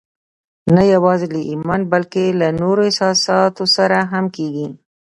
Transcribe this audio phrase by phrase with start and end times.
[0.75, 4.67] نه يوازې له ايمان بلکې له نورو احساساتو سره هم کېږي.